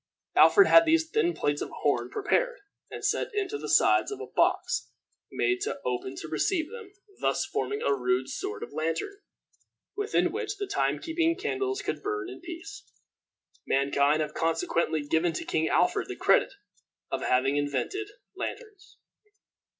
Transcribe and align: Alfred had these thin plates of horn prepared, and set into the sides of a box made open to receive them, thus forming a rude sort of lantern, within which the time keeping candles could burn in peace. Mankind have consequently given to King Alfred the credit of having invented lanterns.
Alfred 0.35 0.65
had 0.65 0.87
these 0.87 1.07
thin 1.07 1.35
plates 1.35 1.61
of 1.61 1.69
horn 1.69 2.09
prepared, 2.09 2.59
and 2.89 3.05
set 3.05 3.29
into 3.35 3.55
the 3.59 3.69
sides 3.69 4.11
of 4.11 4.19
a 4.19 4.25
box 4.25 4.89
made 5.31 5.59
open 5.85 6.15
to 6.15 6.27
receive 6.27 6.71
them, 6.71 6.91
thus 7.19 7.45
forming 7.45 7.83
a 7.83 7.93
rude 7.93 8.27
sort 8.27 8.63
of 8.63 8.73
lantern, 8.73 9.17
within 9.95 10.31
which 10.31 10.57
the 10.57 10.65
time 10.65 10.97
keeping 10.97 11.35
candles 11.35 11.83
could 11.83 12.01
burn 12.01 12.31
in 12.31 12.41
peace. 12.41 12.83
Mankind 13.67 14.21
have 14.21 14.33
consequently 14.33 15.03
given 15.03 15.33
to 15.33 15.45
King 15.45 15.67
Alfred 15.69 16.07
the 16.07 16.15
credit 16.15 16.51
of 17.11 17.21
having 17.21 17.55
invented 17.57 18.07
lanterns. 18.35 18.97